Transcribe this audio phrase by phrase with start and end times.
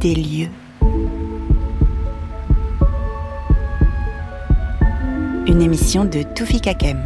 [0.00, 0.48] Des lieux.
[5.46, 7.04] Une émission de Toufi Kakem.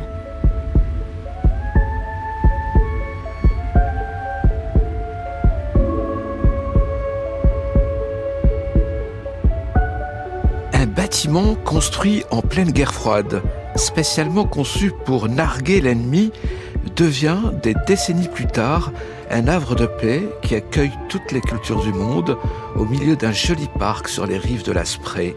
[10.74, 13.43] Un bâtiment construit en pleine guerre froide,
[13.77, 16.30] spécialement conçu pour narguer l'ennemi,
[16.96, 18.93] devient, des décennies plus tard,
[19.32, 22.36] un havre de paix qui accueille toutes les cultures du monde
[22.77, 25.35] au milieu d'un joli parc sur les rives de la Spree.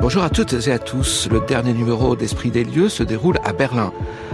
[0.00, 1.28] Bonjour à toutes et à tous.
[1.30, 3.92] Le dernier numéro d'Esprit des lieux se déroule à Berlin,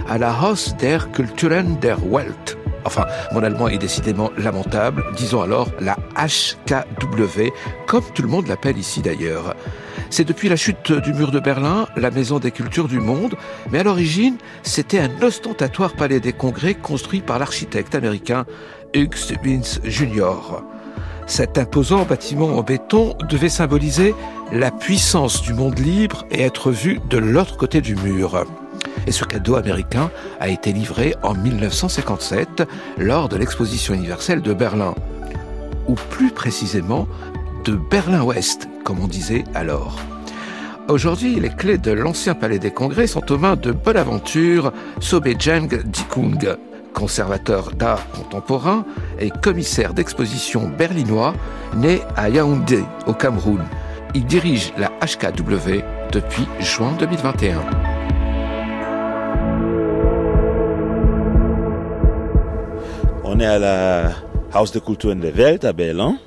[0.09, 2.57] à la Haus der Kulturen der Welt.
[2.84, 5.05] Enfin, mon allemand est décidément lamentable.
[5.16, 7.51] Disons alors la HKW,
[7.87, 9.54] comme tout le monde l'appelle ici d'ailleurs.
[10.10, 13.35] C'est depuis la chute du mur de Berlin, la maison des cultures du monde,
[13.73, 18.45] mais à l'origine, c'était un ostentatoire palais des congrès construit par l'architecte américain
[18.95, 20.62] Hugh Stubbins Jr.
[21.27, 24.15] Cet imposant bâtiment en béton devait symboliser
[24.52, 28.45] la puissance du monde libre et être vu de l'autre côté du mur.
[29.07, 32.65] Et ce cadeau américain a été livré en 1957
[32.99, 34.95] lors de l'exposition universelle de Berlin.
[35.88, 37.07] Ou plus précisément,
[37.65, 39.99] de Berlin-Ouest, comme on disait alors.
[40.88, 46.57] Aujourd'hui, les clés de l'ancien palais des congrès sont aux mains de Bonaventure Sobejang Dikung,
[46.93, 48.85] conservateur d'art contemporain
[49.18, 51.35] et commissaire d'exposition berlinois,
[51.74, 53.65] né à Yaoundé, au Cameroun.
[54.15, 57.93] Il dirige la HKW depuis juin 2021.
[63.37, 64.12] On est à la
[64.54, 66.21] Haus de Kultur der Welt à Berlin.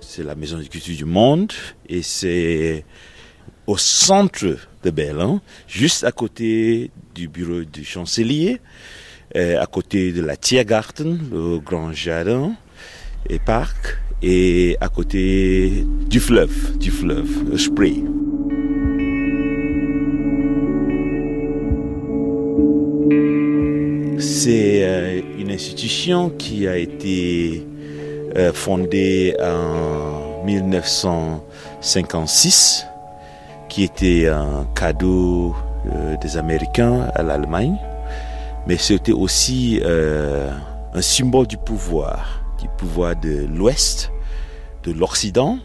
[0.00, 1.52] C'est la maison de culture du monde
[1.86, 2.86] et c'est
[3.66, 8.62] au centre de Berlin, juste à côté du bureau du chancelier,
[9.34, 12.54] à côté de la Tiergarten, le grand jardin
[13.28, 18.04] et parc, et à côté du fleuve, du fleuve, le Spree.
[24.18, 27.64] C'est une institution qui a été
[28.54, 32.84] fondée en 1956,
[33.68, 35.54] qui était un cadeau
[36.20, 37.76] des Américains à l'Allemagne,
[38.66, 44.10] mais c'était aussi un symbole du pouvoir, du pouvoir de l'Ouest,
[44.84, 45.58] de l'Occident,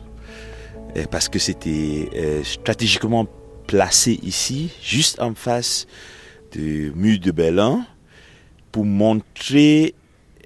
[1.12, 2.10] parce que c'était
[2.44, 3.26] stratégiquement
[3.68, 5.86] placé ici, juste en face
[6.52, 7.86] du mur de Berlin,
[8.72, 9.94] pour montrer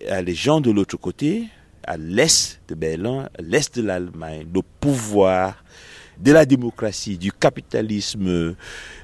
[0.10, 1.48] à les gens de l'autre côté,
[1.84, 5.64] à l'est de Berlin, à l'est de l'Allemagne, le pouvoir
[6.20, 8.56] de la démocratie, du capitalisme,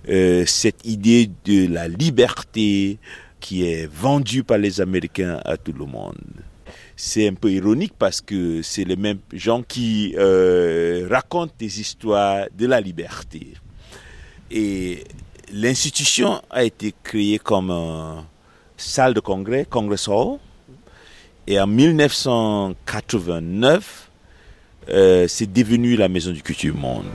[0.09, 2.99] euh, cette idée de la liberté
[3.39, 6.17] qui est vendue par les Américains à tout le monde.
[6.95, 12.47] C'est un peu ironique parce que c'est les mêmes gens qui euh, racontent des histoires
[12.57, 13.53] de la liberté.
[14.49, 15.03] Et
[15.51, 18.23] l'institution a été créée comme une
[18.77, 20.37] salle de congrès, Congress Hall,
[21.47, 24.09] et en 1989,
[24.89, 27.05] euh, c'est devenu la Maison du Culture Monde.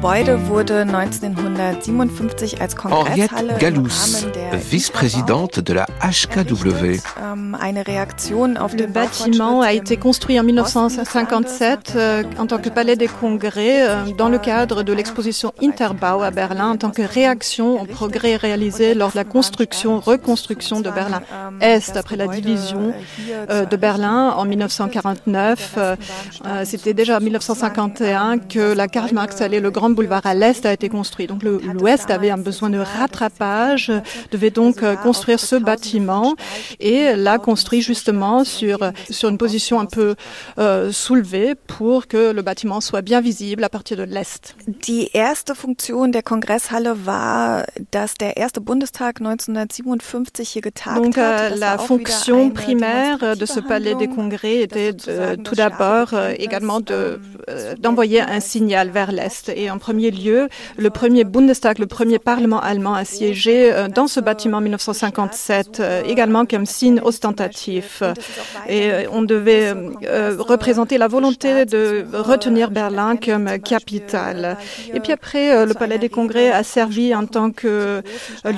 [0.00, 4.26] Gebäude wurde 1957 als Kongresshalle Henriette Gallus,
[4.70, 7.00] vice-présidente de la HKW.
[8.58, 13.90] Auf Le bâtiment a été construit en 1957 euh, en tant que palais des congrès
[13.90, 18.36] euh, dans le cadre de l'exposition Interbau à Berlin en tant que réaction aux progrès
[18.36, 22.94] réalisés lors de la construction, reconstruction de Berlin-Est après la division
[23.50, 25.78] euh, de Berlin en 1949.
[26.64, 30.72] C'était déjà en 1951 que la Karl Marx allait le grand boulevard à l'Est a
[30.72, 31.26] été construit.
[31.26, 33.92] Donc l'Ouest avait un besoin de rattrapage,
[34.30, 36.34] devait donc construire ce bâtiment
[36.78, 38.78] et l'a construit justement sur,
[39.10, 40.14] sur une position un peu
[40.58, 44.54] euh, soulevée pour que le bâtiment soit bien visible à partir de l'Est.
[44.66, 51.50] Die erste Funktion der Kongresshalle war, dass der erste Bundestag 1957 hier getagt Donc euh,
[51.56, 57.20] la fonction primaire de ce palais des congrès était de, tout d'abord euh, également de,
[57.48, 59.50] euh, d'envoyer un signal vers l'Est.
[59.54, 64.06] Et en premier lieu, le premier Bundestag, le premier parlement allemand a siégé euh, dans
[64.06, 68.02] ce bâtiment en 1957, euh, également comme signe ostentatif.
[68.68, 69.74] Et euh, on devait
[70.38, 74.56] représenter la volonté de retenir Berlin comme capitale.
[74.94, 78.02] Et puis après, le Palais des Congrès a servi en tant que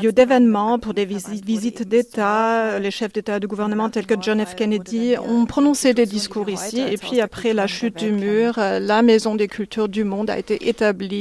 [0.02, 2.78] lieu d'événement pour des visi- visites d'État.
[2.78, 4.54] Les chefs d'État et de gouvernement tels que John F.
[4.56, 6.80] Kennedy ont prononcé des discours ici.
[6.92, 10.68] Et puis après la chute du mur, la Maison des cultures du monde a été
[10.68, 11.11] établie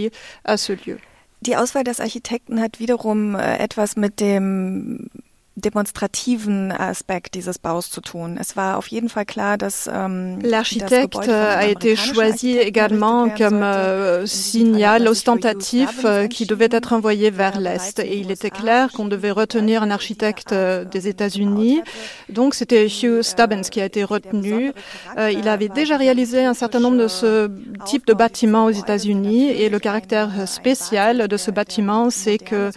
[0.43, 0.97] à ce lieu.
[1.41, 5.09] Die Auswahl des Architekten hat wiederum äh, etwas mit dem
[5.57, 8.37] démonstrativen Aspect dieses Baus zu tun.
[8.39, 14.25] Es war auf jeden Fall klar, dass ähm, l'architecte a été choisi également comme euh,
[14.25, 17.99] signal ostentatif euh, qui devait être envoyé vers l'est.
[17.99, 21.81] Et il était clair qu'on devait retenir un architecte euh, des États-Unis.
[22.29, 24.71] Donc c'était Hugh Stubbins qui a été retenu.
[25.17, 27.51] Il avait déjà réalisé un certain nombre de ce
[27.85, 29.49] type de bâtiments aux États-Unis.
[29.49, 32.71] Et le caractère spécial de ce bâtiment, c'est que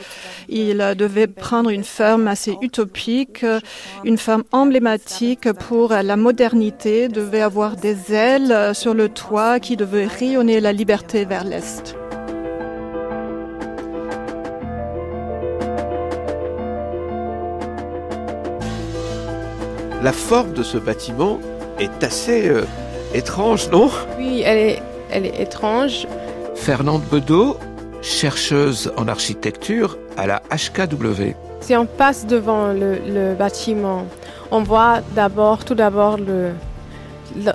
[0.48, 3.44] il devait prendre une forme assez utopique,
[4.04, 10.06] une femme emblématique pour la modernité, devait avoir des ailes sur le toit qui devaient
[10.06, 11.96] rayonner la liberté vers l'Est.
[20.04, 21.40] La forme de ce bâtiment
[21.78, 22.66] est assez euh,
[23.14, 23.90] étrange, non?
[24.18, 26.06] Oui, elle est, elle est étrange.
[26.54, 27.56] Fernande Bedeau,
[28.02, 31.34] chercheuse en architecture à la HKW.
[31.64, 34.04] Si on passe devant le, le bâtiment,
[34.50, 36.18] on voit d'abord, tout d'abord,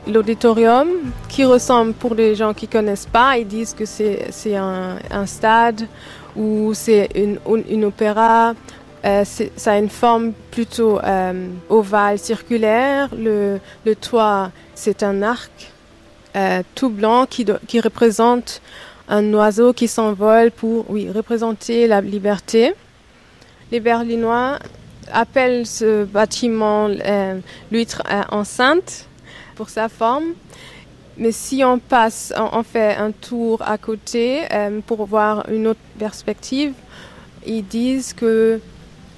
[0.07, 0.87] l'auditorium
[1.27, 5.83] qui ressemble pour les gens qui connaissent pas, ils disent que c'est un, un, stade
[6.35, 7.37] ou c'est une,
[7.69, 8.55] une, opéra.
[9.05, 9.23] Euh,
[9.55, 13.09] ça a une forme plutôt euh, ovale, circulaire.
[13.15, 15.51] Le, le toit, c'est un arc
[16.35, 18.59] euh, tout blanc qui, qui représente
[19.07, 22.73] un oiseau qui s'envole pour oui, représenter la liberté.
[23.71, 24.57] Les Berlinois
[25.11, 27.39] appellent ce bâtiment euh,
[27.71, 29.05] l'huître euh, enceinte
[29.55, 30.33] pour sa forme.
[31.17, 35.79] Mais si on passe, on, fait un tour à côté euh, pour voir une autre
[35.99, 36.73] perspective,
[37.45, 38.59] ils disent que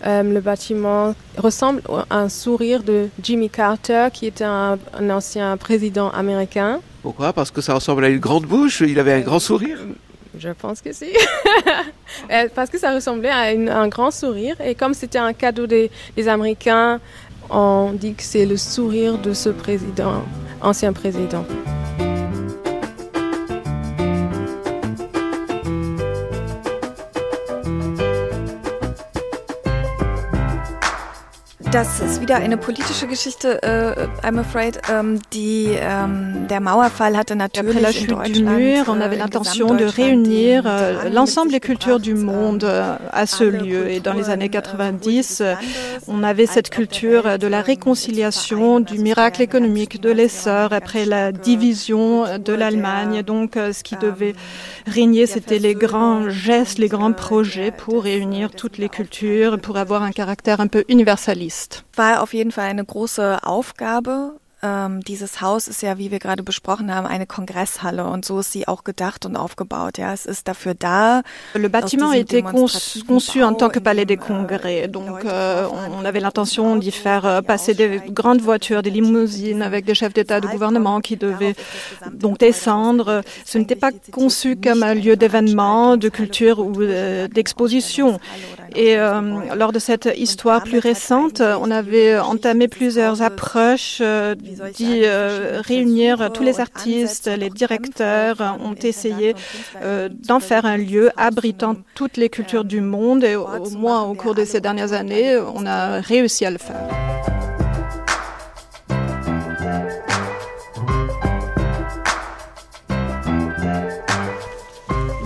[0.03, 4.79] le bâtiment ressemble à un sourire de Jimmy Carter, qui était un
[5.11, 6.79] ancien président américain.
[7.03, 7.33] Pourquoi?
[7.33, 9.77] Parce que ça ressemble à une grande bouche Il avait un grand sourire?
[10.37, 11.07] Je pense que si.
[12.29, 14.59] Euh, parce que ça ressemblait à un grand sourire.
[14.61, 16.99] Et comme c'était un cadeau des, des Américains,
[17.49, 20.23] on dit que c'est le sourire de ce président,
[20.61, 21.45] ancien président.
[31.71, 34.81] Das ist wieder eine politische Geschichte, äh, I'm afraid.
[34.91, 39.73] Ähm, die, ähm, der Mauerfall hatte natürlich Après la chute du mur, on avait l'intention
[39.73, 43.89] de réunir euh, l'ensemble des cultures du monde euh, à ce lieu.
[43.89, 45.55] Et dans les années 90, euh,
[46.09, 52.37] on avait cette culture de la réconciliation, du miracle économique, de l'essor après la division
[52.37, 53.23] de l'Allemagne.
[53.23, 54.35] Donc, ce qui devait
[54.87, 60.03] régner, c'était les grands gestes, les grands projets pour réunir toutes les cultures, pour avoir
[60.03, 61.60] un caractère un peu universaliste.
[61.95, 66.43] War auf jeden Fall eine große Aufgabe ähm, dieses Haus ist ja, wie wir gerade
[66.43, 69.97] besprochen haben, eine Kongresshalle und so ist sie auch gedacht und aufgebaut.
[69.97, 71.23] Ja, es ist dafür da.
[71.55, 75.67] Le bâtiment était conçu, conçu en tant que palais des congrès, donc euh,
[75.99, 80.13] on avait l'intention d'y faire euh, passer des grandes voitures, des limousines avec des chefs
[80.13, 81.55] d'État, de gouvernement qui devaient
[82.11, 83.23] donc descendre.
[83.45, 88.19] Ce n'était pas conçu comme un lieu d'événement, de culture ou euh, d'exposition.
[88.75, 89.21] Et euh,
[89.55, 96.31] lors de cette histoire plus récente, on avait entamé plusieurs approches euh, d'y euh, réunir
[96.33, 99.35] tous les artistes, les directeurs ont essayé
[99.81, 104.13] euh, d'en faire un lieu abritant toutes les cultures du monde et au moins au
[104.13, 106.87] cours de ces dernières années, on a réussi à le faire.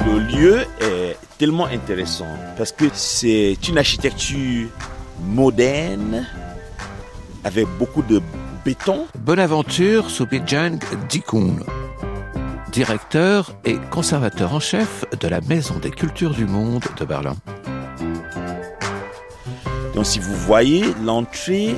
[0.06, 0.95] Le lieu est
[1.46, 2.26] tellement intéressant
[2.58, 4.68] parce que c'est une architecture
[5.28, 6.26] moderne
[7.44, 8.20] avec beaucoup de
[8.66, 9.06] béton.
[9.20, 11.58] Bonaventure Sobijang Dikun,
[12.72, 17.36] directeur et conservateur en chef de la Maison des cultures du monde de Berlin.
[19.94, 21.76] Donc si vous voyez l'entrée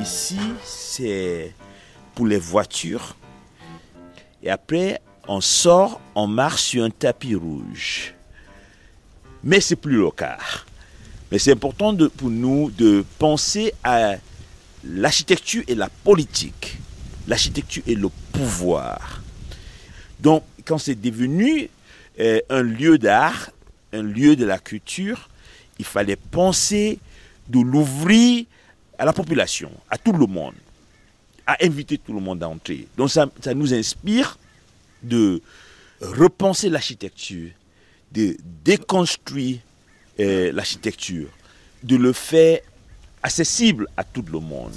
[0.00, 1.52] ici, c'est
[2.14, 3.16] pour les voitures.
[4.44, 8.14] Et après, on sort, on marche sur un tapis rouge.
[9.44, 10.38] Mais c'est plus local.
[11.30, 14.16] Mais c'est important pour nous de penser à
[14.84, 16.78] l'architecture et la politique,
[17.26, 19.22] l'architecture et le pouvoir.
[20.20, 21.68] Donc, quand c'est devenu
[22.20, 23.50] euh, un lieu d'art,
[23.92, 25.28] un lieu de la culture,
[25.78, 26.98] il fallait penser
[27.48, 28.44] de l'ouvrir
[28.98, 30.54] à la population, à tout le monde,
[31.46, 32.86] à inviter tout le monde à entrer.
[32.96, 34.38] Donc, ça nous inspire
[35.02, 35.40] de
[36.00, 37.50] repenser l'architecture,
[38.12, 39.58] de déconstruire
[40.20, 41.28] euh, l'architecture,
[41.82, 42.60] de le faire
[43.22, 44.72] accessible à tout le monde.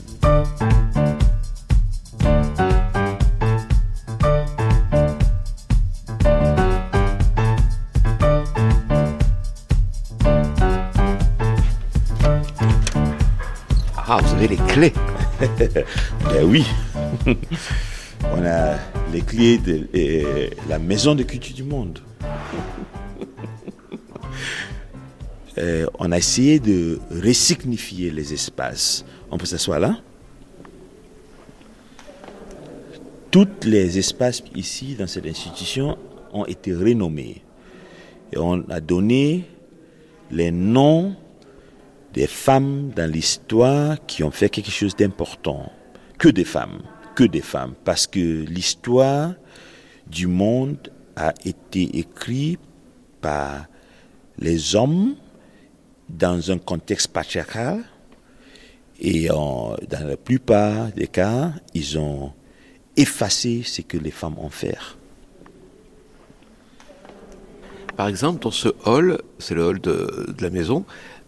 [14.07, 14.93] Ah, vous avez les clés
[15.39, 16.65] Ben oui
[18.31, 18.75] On a
[19.11, 21.99] les clés de euh, la maison de culture du monde.
[25.57, 29.05] Euh, on a essayé de resignifier les espaces.
[29.31, 29.97] On peut s'asseoir là.
[33.31, 35.97] Tous les espaces ici dans cette institution
[36.33, 37.41] ont été renommés.
[38.33, 39.45] Et on a donné
[40.31, 41.15] les noms
[42.13, 45.71] des femmes dans l'histoire qui ont fait quelque chose d'important.
[46.17, 46.81] Que des femmes,
[47.15, 47.73] que des femmes.
[47.83, 49.33] Parce que l'histoire
[50.07, 52.59] du monde a été écrite
[53.21, 53.65] par
[54.37, 55.15] les hommes
[56.09, 57.83] dans un contexte patriarcal
[58.99, 62.31] et dans la plupart des cas, ils ont
[62.95, 64.77] effacé ce que les femmes ont fait.
[67.95, 70.85] Par exemple, dans ce hall, c'est le hall de, la maison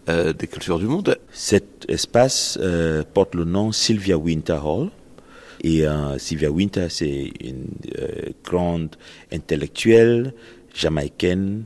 [0.08, 1.18] euh, des cultures du monde.
[1.32, 4.90] Cet espace euh, porte le nom Sylvia Winter Hall.
[5.62, 7.66] Et euh, Sylvia Winter, c'est une
[8.44, 8.96] grande
[9.32, 10.34] intellectuelle
[10.74, 11.64] jamaïcaine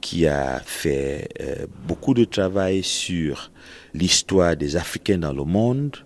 [0.00, 3.50] qui a fait euh, beaucoup de travail sur
[3.94, 5.96] l'histoire des Africains dans le monde,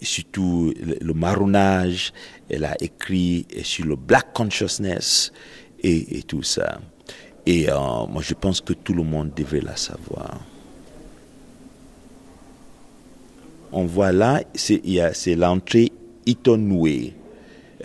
[0.00, 2.12] surtout le, marronnage.
[2.48, 5.32] Elle a écrit sur le Black Consciousness
[5.82, 6.80] et, tout ça.
[7.46, 10.40] Et euh, moi, je pense que tout le monde devrait la savoir.
[13.72, 15.90] On voit là, c'est l'entrée
[16.26, 17.14] Itonoué.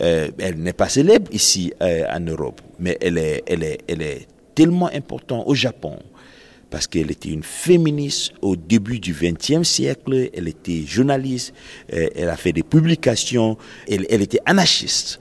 [0.00, 4.26] Euh, elle n'est pas célèbre ici en Europe, mais elle est, elle est, elle est
[4.54, 5.98] tellement important au Japon
[6.70, 11.52] parce qu'elle était une féministe au début du XXe siècle, elle était journaliste,
[11.92, 15.20] euh, elle a fait des publications, elle, était anarchiste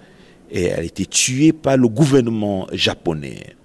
[0.52, 3.56] et elle a été tuée par le gouvernement japonais.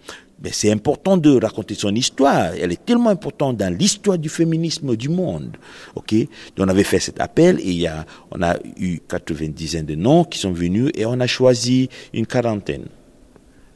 [0.42, 2.52] Mais c'est important de raconter son histoire.
[2.60, 5.56] Elle est tellement importante dans l'histoire du féminisme du monde.
[5.94, 6.14] Ok?
[6.58, 10.24] On avait fait cet appel et il y a, on a eu 90 de noms
[10.24, 12.86] qui sont venus et on a choisi une quarantaine.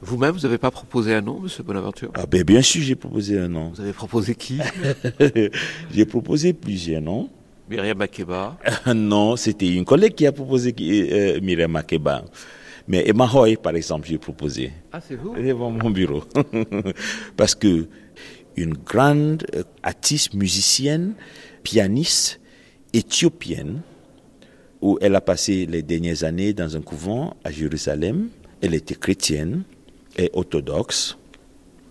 [0.01, 2.11] Vous-même, vous n'avez pas proposé un nom, Monsieur Bonaventure?
[2.15, 3.73] Ah ben, Bien sûr, j'ai proposé un nom.
[3.75, 4.59] Vous avez proposé qui?
[5.93, 7.29] J'ai proposé plusieurs noms.
[7.69, 8.57] Myriam Makeba
[8.95, 12.25] Non, c'était une collègue qui a proposé euh, Myriam Makeba.
[12.87, 14.73] Mais Emma Hoy, par exemple, j'ai proposé.
[14.93, 15.35] Ah, c'est vous?
[15.35, 16.23] Devant mon bureau.
[17.37, 17.87] Parce que
[18.57, 21.15] une grande euh, artiste musicienne,
[21.63, 22.41] pianiste,
[22.95, 23.83] éthiopienne,
[24.81, 28.29] où elle a passé les dernières années dans un couvent à Jérusalem.
[28.63, 29.65] Elle était chrétienne
[30.33, 31.17] orthodoxe.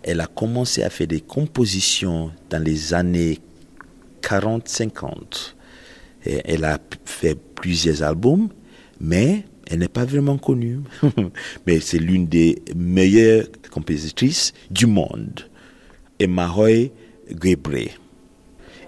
[0.04, 3.40] Elle a commencé à faire des compositions dans les années
[4.22, 5.54] 40-50.
[6.24, 8.50] Elle a fait plusieurs albums,
[9.00, 10.80] mais elle n'est pas vraiment connue.
[11.68, 15.50] mais c'est l'une des meilleures compositrices du monde.
[16.20, 16.90] Emma Roy
[17.42, 17.90] Gebre.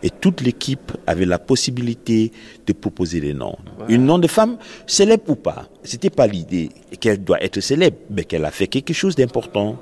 [0.01, 2.31] Et toute l'équipe avait la possibilité
[2.65, 3.57] de proposer des noms.
[3.89, 5.67] Une nom de femme, célèbre ou pas.
[5.83, 9.77] C'était pas l'idée qu'elle doit être célèbre, mais qu'elle a fait quelque chose d'important.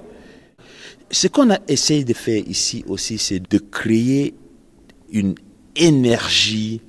[1.12, 4.34] Ce qu'on a essayé de faire ici aussi, c'est de créer
[5.12, 5.36] une
[5.76, 6.82] énergie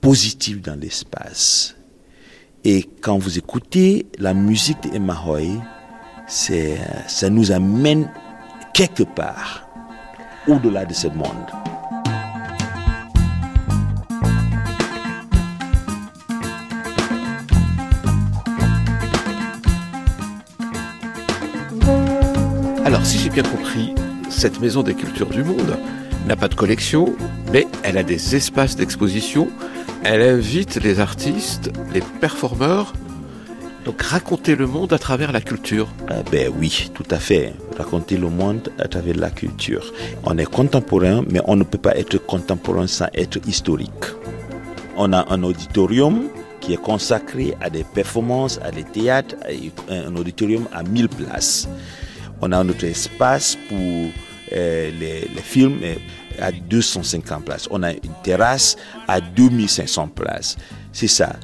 [0.00, 1.76] positive dans l'espace.
[2.64, 5.50] Et quand vous écoutez la musique d'Emma Hoy,
[6.26, 8.10] ça nous amène
[8.74, 9.68] quelque part
[10.48, 11.67] au-delà de ce monde.
[23.42, 23.94] Bien compris,
[24.30, 25.76] cette maison des cultures du monde
[26.26, 27.14] n'a pas de collection,
[27.52, 29.46] mais elle a des espaces d'exposition.
[30.02, 32.94] Elle invite les artistes, les performeurs,
[33.84, 35.86] donc raconter le monde à travers la culture.
[36.08, 37.52] Ah ben oui, tout à fait.
[37.76, 39.92] Raconter le monde à travers la culture.
[40.24, 44.06] On est contemporain, mais on ne peut pas être contemporain sans être historique.
[44.96, 46.24] On a un auditorium
[46.58, 49.36] qui est consacré à des performances, à des théâtres,
[49.88, 51.68] un auditorium à 1000 places.
[52.40, 54.10] On a notre espace pour
[54.52, 55.94] euh, les, films euh,
[56.40, 57.68] à 250 places.
[57.70, 58.76] On a une terrasse
[59.06, 60.56] à 2500 places.
[60.92, 61.36] C'est ça.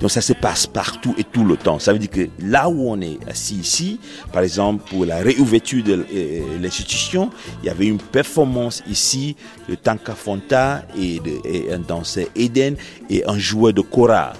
[0.00, 1.78] Donc ça se passe partout et tout le temps.
[1.78, 4.00] Ça veut dire que là où on est assis ici,
[4.32, 7.30] par exemple pour la réouverture de euh, l'institution,
[7.62, 9.34] il y avait une performance ici
[9.68, 12.76] de Tanka Fonta et, de, un danseur Eden
[13.10, 14.34] et un joueur de Kora.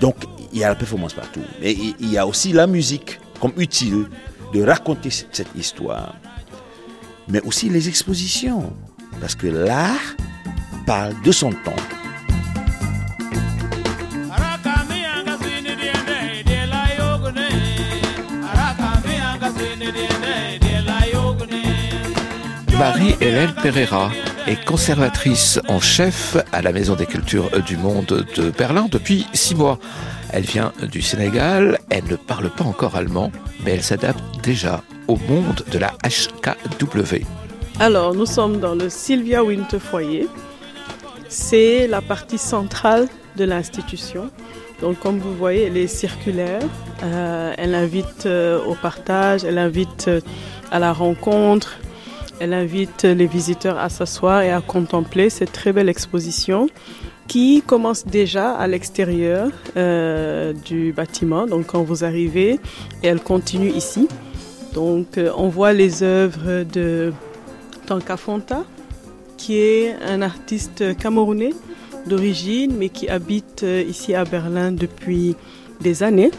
[0.00, 0.16] Donc
[0.52, 1.40] il y a la performance partout.
[1.60, 4.06] Mais il y a aussi la musique comme utile
[4.52, 6.14] de raconter cette histoire,
[7.28, 8.72] mais aussi les expositions,
[9.20, 10.16] parce que l'art
[10.86, 11.74] parle de son temps.
[22.78, 24.10] Marie-Hélène Pereira,
[24.46, 29.56] est conservatrice en chef à la Maison des Cultures du Monde de Berlin depuis six
[29.56, 29.78] mois.
[30.32, 33.30] Elle vient du Sénégal, elle ne parle pas encore allemand,
[33.64, 37.24] mais elle s'adapte déjà au monde de la HKW.
[37.78, 40.28] Alors, nous sommes dans le Sylvia Winter Foyer.
[41.28, 44.30] C'est la partie centrale de l'institution.
[44.80, 46.62] Donc, comme vous voyez, elle est circulaire.
[47.02, 50.20] Euh, elle invite euh, au partage, elle invite euh,
[50.70, 51.78] à la rencontre,
[52.40, 56.68] elle invite les visiteurs à s'asseoir et à contempler cette très belle exposition
[57.28, 59.50] qui commence déjà à l'extérieur
[60.64, 61.46] du bâtiment.
[61.46, 62.60] Donc, quand vous arrivez,
[63.02, 64.08] et elle continue ici.
[64.74, 67.12] Donc, on voit les œuvres de
[67.86, 68.64] Tanka Fonta,
[69.36, 71.52] qui est un artiste camerounais
[72.06, 75.34] d'origine, mais qui habite euh, ici à Berlin depuis
[75.80, 76.30] des années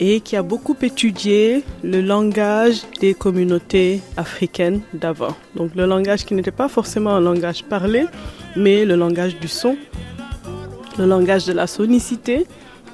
[0.00, 5.36] et qui a beaucoup étudié le langage des communautés africaines d'avant.
[5.54, 8.06] Donc le langage qui n'était pas forcément un langage parlé,
[8.56, 9.76] mais le langage du son,
[10.98, 12.46] le langage de la sonicité,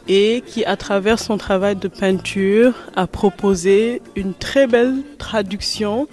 [0.09, 6.09] et qui, à travers son travail de peinture, a proposé une très belle traduction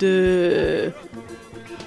[0.00, 0.90] de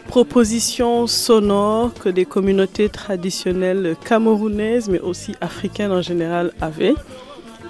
[0.07, 6.95] propositions sonores que des communautés traditionnelles camerounaises, mais aussi africaines en général, avaient.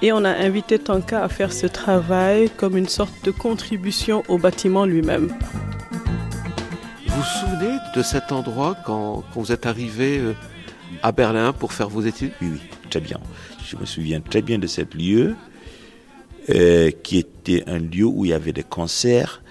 [0.01, 4.38] Et on a invité Tanka à faire ce travail comme une sorte de contribution au
[4.38, 5.27] bâtiment lui-même.
[7.08, 10.34] Vous vous souvenez de cet endroit quand, vous êtes arrivé euh,
[11.03, 12.31] à Berlin pour faire vos études?
[12.41, 13.19] Oui, oui, très bien.
[13.65, 15.36] Je me souviens très bien de ce lieu,
[16.50, 19.41] euh, qui était un lieu où il y avait des concerts,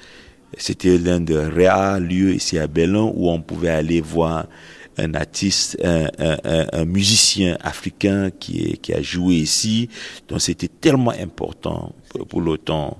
[0.57, 4.47] c'était l'un des rares lieux ici à Berlin où on pouvait aller voir
[4.97, 9.89] un artiste, un, musicien africain qui, a joué ici.
[10.29, 11.95] Donc c'était tellement important
[12.29, 12.99] pour l'OTAN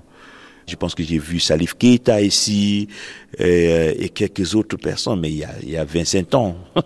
[0.69, 2.87] je pense que j'ai vu Salif Keita ici
[3.39, 6.55] euh, et quelques autres personnes, mais il y a, il y a 25 ans.
[6.75, 6.81] Ah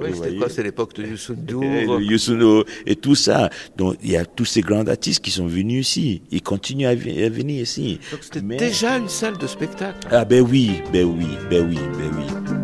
[0.00, 3.50] oui, c'était quoi C'est l'époque de Youssou et tout ça.
[3.76, 6.22] Donc il y a tous ces grands artistes qui sont venus ici.
[6.30, 7.98] Ils continuent à, venir ici.
[8.10, 10.08] Donc c'était déjà une salle de spectacle.
[10.10, 12.59] Ah ben oui, ben oui, ben oui, ben oui.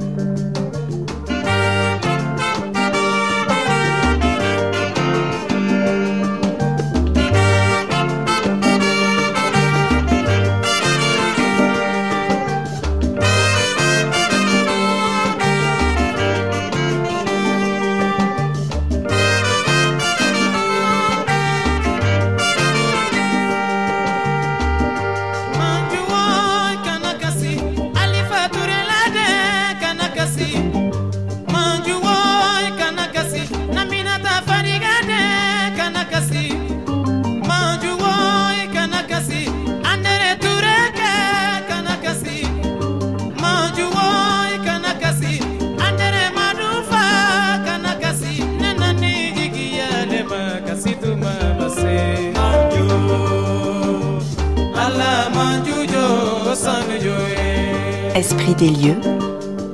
[58.58, 58.96] Des lieux,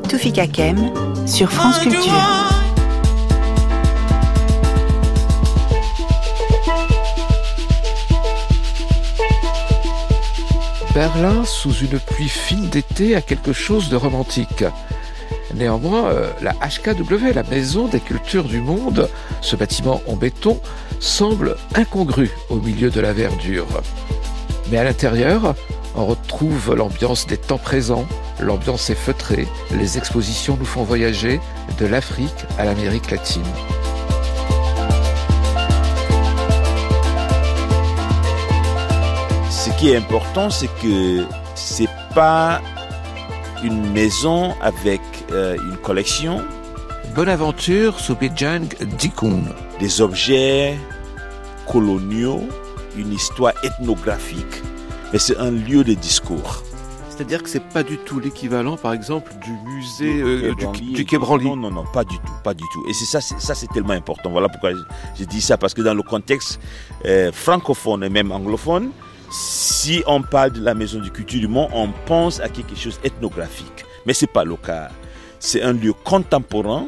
[0.09, 0.93] Toufik Kem
[1.27, 2.13] sur France Culture.
[10.95, 14.65] Berlin sous une pluie fine d'été a quelque chose de romantique.
[15.55, 19.09] Néanmoins, euh, la HKW, la Maison des Cultures du Monde,
[19.43, 20.61] ce bâtiment en béton,
[20.99, 23.83] semble incongru au milieu de la verdure.
[24.71, 25.55] Mais à l'intérieur,
[25.95, 28.07] on retrouve l'ambiance des temps présents,
[28.43, 31.41] l'ambiance est feutrée, les expositions nous font voyager
[31.79, 33.43] de l'Afrique à l'Amérique latine.
[39.51, 41.25] Ce qui est important, c'est que
[41.55, 42.61] c'est pas
[43.63, 45.01] une maison avec
[45.31, 46.43] euh, une collection.
[47.15, 49.45] Bonaventure Sobejang Dikun.
[49.79, 50.77] Des objets
[51.67, 52.43] coloniaux,
[52.97, 54.63] une histoire ethnographique
[55.13, 56.63] mais c'est un lieu de discours.
[57.15, 61.45] C'est-à-dire que c'est pas du tout l'équivalent, par exemple, du musée euh, du, Quai Branly.
[61.45, 62.87] Non, non, non, pas du tout, pas du tout.
[62.89, 64.31] Et c'est ça, ça c'est tellement important.
[64.31, 64.71] Voilà pourquoi
[65.19, 66.59] je dis ça parce que dans le contexte
[67.05, 68.93] euh, francophone et même anglophone,
[69.31, 72.99] si on parle de la Maison du Culture du Monde, on pense à quelque chose
[73.05, 73.85] ethnographique.
[74.07, 74.89] Mais c'est pas le cas.
[75.39, 76.87] C'est un lieu contemporain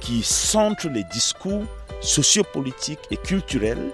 [0.00, 1.64] qui centre les discours
[2.02, 3.92] sociopolitiques et culturels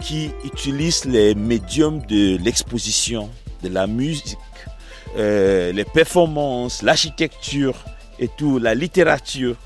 [0.00, 3.28] qui utilise les médiums de l'exposition,
[3.62, 4.38] de la musique,
[5.16, 7.74] euh, les performances, l'architecture
[8.18, 9.56] et tout, la littérature.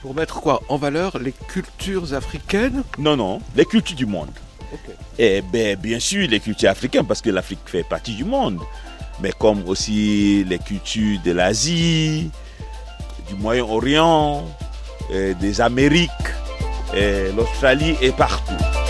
[0.00, 2.82] Pour mettre quoi En valeur les cultures africaines?
[2.98, 4.30] Non, non, les cultures du monde.
[5.18, 8.58] Et ben, bien sûr, les cultures africaines, parce que l'Afrique fait partie du monde.
[9.20, 12.30] mais comme aussi les cultures de l'Asie,
[13.28, 14.44] du Moyen-Orient,
[15.10, 16.10] des Amériques,
[17.36, 18.81] l'Australie et partout.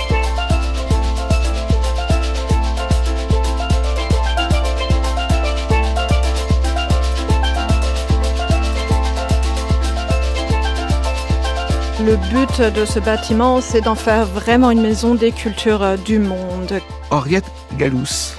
[12.04, 16.80] Le but de ce bâtiment, c'est d'en faire vraiment une maison des cultures du monde.
[17.10, 17.44] Henriette
[17.78, 18.34] Galous.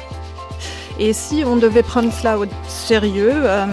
[1.00, 3.66] Et si on devait prendre cela au sérieux, euh,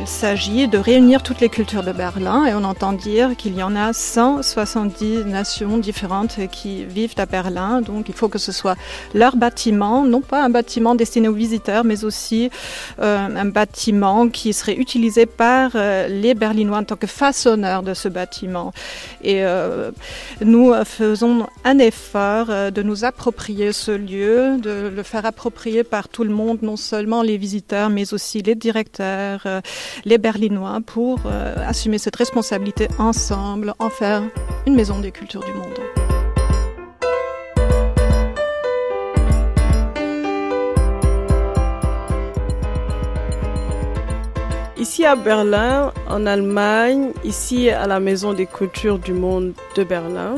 [0.00, 3.62] il s'agit de réunir toutes les cultures de Berlin et on entend dire qu'il y
[3.62, 7.80] en a 170 nations différentes qui vivent à Berlin.
[7.80, 8.76] Donc il faut que ce soit
[9.14, 12.50] leur bâtiment, non pas un bâtiment destiné aux visiteurs, mais aussi
[13.00, 17.94] euh, un bâtiment qui serait utilisé par euh, les Berlinois en tant que façonneurs de
[17.94, 18.72] ce bâtiment.
[19.22, 19.42] Et
[20.40, 26.24] nous faisons un effort de nous approprier ce lieu, de le faire approprier par tout
[26.24, 29.60] le monde non seulement les visiteurs, mais aussi les directeurs, euh,
[30.04, 34.22] les Berlinois, pour euh, assumer cette responsabilité ensemble, en faire
[34.66, 35.78] une maison des cultures du monde.
[44.78, 50.36] Ici à Berlin, en Allemagne, ici à la Maison des cultures du monde de Berlin,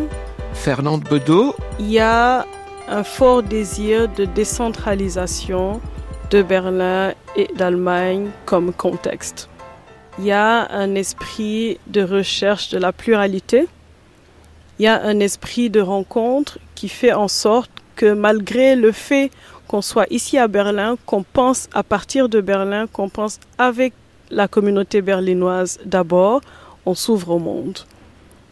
[0.55, 2.47] Fernande Bedeau, il y a
[2.89, 5.81] un fort désir de décentralisation
[6.31, 9.49] de Berlin et d'Allemagne comme contexte.
[10.19, 13.67] Il y a un esprit de recherche de la pluralité.
[14.79, 19.31] Il y a un esprit de rencontre qui fait en sorte que malgré le fait
[19.67, 23.93] qu'on soit ici à Berlin, qu'on pense à partir de Berlin, qu'on pense avec
[24.31, 26.41] la communauté berlinoise d'abord,
[26.87, 27.79] on s'ouvre au monde.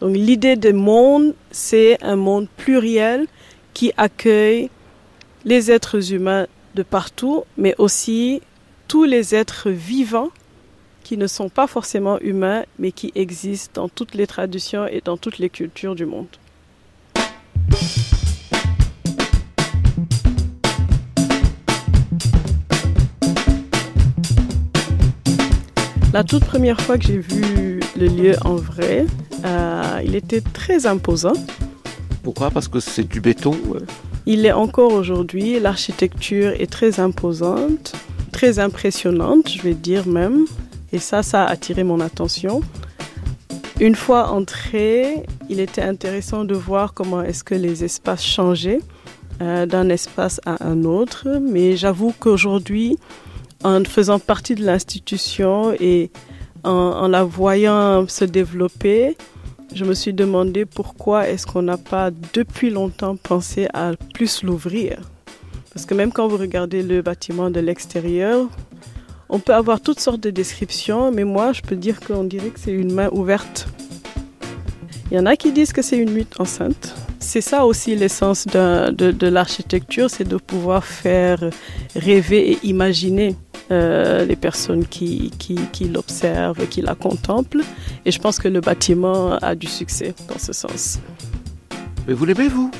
[0.01, 3.27] Donc l'idée de monde, c'est un monde pluriel
[3.73, 4.69] qui accueille
[5.45, 6.47] les êtres humains
[6.79, 8.41] de partout, mais aussi
[8.87, 10.29] tous les êtres vivants
[11.03, 15.17] qui ne sont pas forcément humains, mais qui existent dans toutes les traditions et dans
[15.17, 16.27] toutes les cultures du monde.
[26.13, 29.05] La toute première fois que j'ai vu le lieu en vrai,
[29.43, 31.33] euh, il était très imposant.
[32.23, 32.49] Pourquoi?
[32.51, 33.57] Parce que c'est du béton?
[34.29, 35.59] Il est encore aujourd'hui.
[35.59, 37.93] L'architecture est très imposante,
[38.31, 40.45] très impressionnante, je vais dire même.
[40.93, 42.61] Et ça, ça a attiré mon attention.
[43.79, 48.81] Une fois entré, il était intéressant de voir comment est-ce que les espaces changeaient
[49.41, 51.27] euh, d'un espace à un autre.
[51.41, 52.99] Mais j'avoue qu'aujourd'hui,
[53.63, 56.11] en faisant partie de l'institution et
[56.63, 59.15] en la voyant se développer,
[59.73, 64.99] je me suis demandé pourquoi est-ce qu'on n'a pas depuis longtemps pensé à plus l'ouvrir.
[65.73, 68.47] Parce que même quand vous regardez le bâtiment de l'extérieur,
[69.29, 72.59] on peut avoir toutes sortes de descriptions, mais moi je peux dire qu'on dirait que
[72.59, 73.67] c'est une main ouverte.
[75.11, 76.95] Il y en a qui disent que c'est une mythe enceinte.
[77.19, 81.43] C'est ça aussi l'essence de l'architecture, c'est de pouvoir faire
[81.95, 83.35] rêver et imaginer.
[83.71, 87.63] Euh, les personnes qui, qui, qui l'observent, qui la contemplent.
[88.03, 90.99] Et je pense que le bâtiment a du succès dans ce sens.
[92.07, 92.71] Mais vous l'aimez, vous?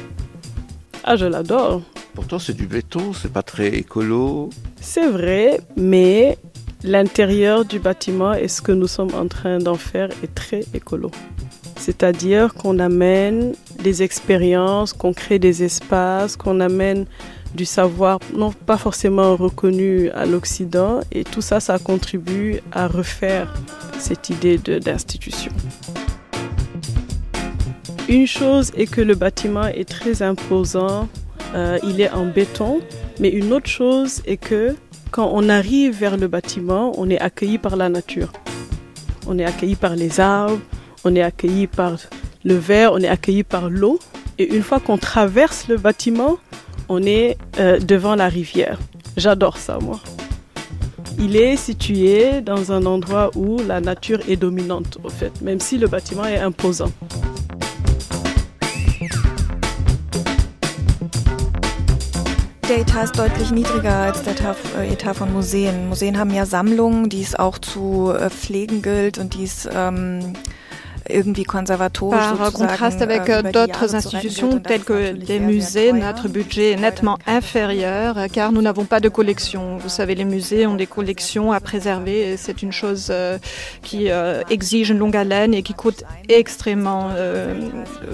[1.04, 1.84] Ah, je l'adore.
[2.16, 4.50] Pourtant, c'est du béton, c'est pas très écolo.
[4.82, 6.40] C'est vrai, mais
[6.84, 11.12] l'intérieur du bâtiment et ce que nous sommes en train d'en faire est très écolo.
[11.76, 17.06] C'est-à-dire qu'on amène des expériences, qu'on crée des espaces, qu'on amène
[17.56, 23.54] du savoir non pas forcément reconnu à l'Occident et tout ça, ça contribue à refaire
[23.98, 25.52] cette idée d'institution.
[28.08, 31.08] Une chose est que le bâtiment est très imposant,
[31.54, 32.80] euh, il est en béton,
[33.20, 34.76] mais une autre chose est que
[35.12, 38.32] quand on arrive vers le bâtiment, on est accueilli par la nature.
[39.28, 40.60] On est accueilli par les arbres,
[41.04, 41.98] on est accueilli par
[42.44, 44.00] le verre, on est accueilli par l'eau.
[44.38, 46.38] Et une fois qu'on traverse le bâtiment,
[46.90, 48.80] on est euh, devant la rivière.
[49.16, 50.00] J'adore ça, moi.
[51.20, 55.78] Il est situé dans un endroit où la nature est dominante, au fait, même si
[55.78, 56.92] le bâtiment est imposant.
[62.68, 64.36] Der Etat ist deutlich niedriger als der
[64.78, 65.90] äh, Etat von Museen.
[65.90, 68.30] Museen haben ja Sammlungen, die es auch zu äh,
[72.12, 78.18] Par contraste avec äh, d'autres institutions telles que des musées, notre budget est nettement inférieur
[78.32, 79.78] car nous n'avons pas de collection.
[79.78, 83.38] Vous savez, les musées ont des collections à préserver et c'est une chose euh,
[83.82, 87.70] qui euh, exige une longue haleine et qui coûte extrêmement euh,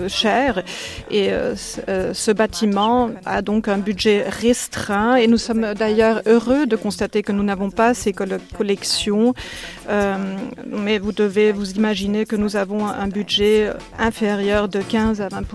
[0.08, 0.64] cher.
[1.12, 7.24] Et ce bâtiment a donc un budget restreint et nous sommes d'ailleurs heureux de constater
[7.24, 9.34] que nous n'avons pas ces collections.
[10.68, 15.46] mais vous devez vous imaginer que nous avons un budget inférieur de 15 à 20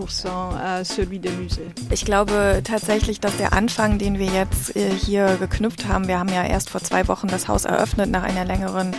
[0.63, 1.69] à celui des musées.
[1.93, 6.29] Ich glaube tatsächlich, dass der Anfang, den wir jetzt äh, hier geknüpft haben, wir haben
[6.29, 8.93] ja erst vor zwei Wochen das Haus eröffnet nach einer längeren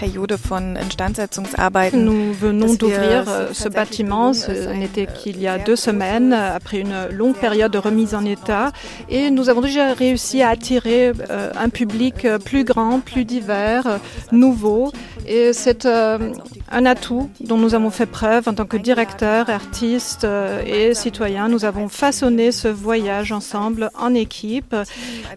[0.00, 2.02] Période von Instandsetzungsarbeiten.
[2.02, 7.08] Nous venons d'ouvrir euh, ce bâtiment, ce n'était qu'il y a deux semaines, après une
[7.10, 8.72] longue période de remise en état,
[9.10, 14.00] et nous avons déjà réussi à attirer euh, un public plus grand, plus divers,
[14.32, 14.90] nouveau,
[15.26, 16.32] et c'est euh,
[16.70, 20.26] un atout dont nous avons fait preuve en tant que directeur, artiste
[20.66, 21.48] et citoyen.
[21.48, 24.74] Nous avons façonné ce voyage ensemble en équipe,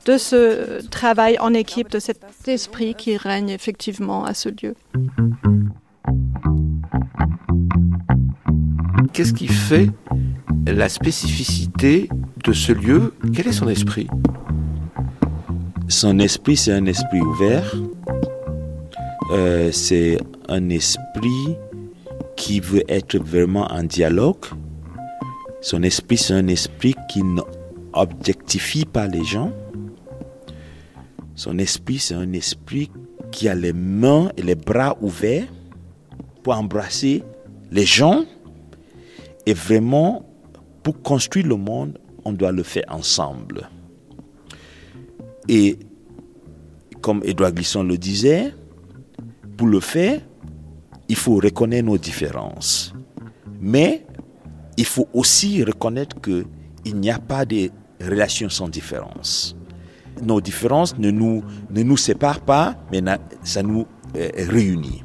[0.06, 4.76] de ce travail en équipe, de cet esprit qui règne effectivement à ce lieu.
[9.14, 9.90] Qu'est-ce qui fait
[10.66, 12.10] la spécificité
[12.44, 13.14] de ce lieu?
[13.34, 14.08] Quel est son esprit?
[15.88, 17.76] Son esprit, c'est un esprit ouvert.
[19.32, 20.18] Euh, c'est
[20.50, 21.56] un esprit
[22.36, 24.46] qui veut être vraiment en dialogue.
[25.62, 29.52] Son esprit, c'est un esprit qui n'objectifie pas les gens.
[31.36, 32.92] Son esprit, c'est un esprit
[33.32, 35.48] qui a les mains et les bras ouverts
[36.44, 37.24] pour embrasser
[37.72, 38.26] les gens.
[39.46, 40.26] Et vraiment,
[40.84, 43.70] pour construire le monde, on doit le faire ensemble.
[45.48, 45.80] Et
[47.02, 48.54] comme Edouard Glisson le disait,
[49.58, 50.22] pour le faire,
[51.08, 52.94] il faut reconnaître nos différences.
[53.60, 54.06] Mais
[54.78, 57.70] il faut aussi reconnaître qu'il n'y a pas de
[58.02, 59.56] relations sans différence
[60.22, 63.02] nos différences ne nous, ne séparent pas, mais
[63.44, 63.86] ça nous
[64.16, 65.04] euh, réunit.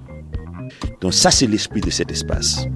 [1.01, 2.67] Donc ça, c'est l'esprit de cet espace.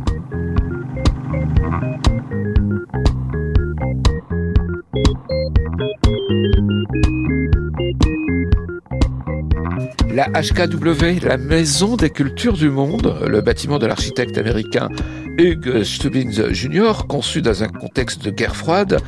[10.12, 14.90] La HKW, la Maison des Cultures du Monde, le bâtiment de l'architecte américain
[15.38, 18.98] Hugh Stubbins Jr., conçu dans un contexte de guerre froide,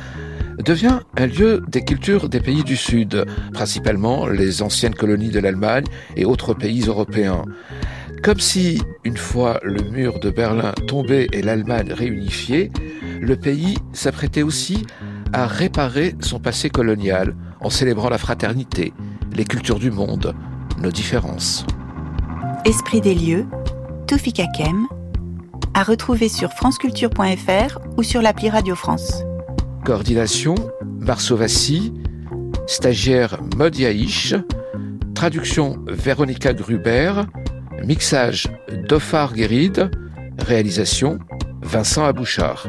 [0.57, 5.85] devient un lieu des cultures des pays du Sud, principalement les anciennes colonies de l'Allemagne
[6.15, 7.43] et autres pays européens.
[8.23, 12.71] Comme si, une fois le mur de Berlin tombé et l'Allemagne réunifiée,
[13.21, 14.87] le pays s'apprêtait aussi
[15.33, 18.91] à réparer son passé colonial en célébrant la fraternité,
[19.35, 20.33] les cultures du monde,
[20.79, 21.65] nos différences.
[22.65, 23.45] Esprit des lieux,
[24.07, 24.41] Toufik
[25.73, 29.23] à retrouver sur franceculture.fr ou sur l'appli Radio France.
[29.83, 30.55] Coordination,
[30.99, 31.93] Marceau Vassi.
[32.67, 33.75] Stagiaire Maud
[35.13, 37.23] Traduction, Véronica Gruber.
[37.83, 38.47] Mixage,
[38.87, 39.91] Dofar Guéride.
[40.39, 41.19] Réalisation,
[41.61, 42.67] Vincent Abouchard.